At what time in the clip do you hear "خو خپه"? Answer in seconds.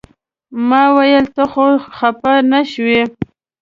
1.51-2.33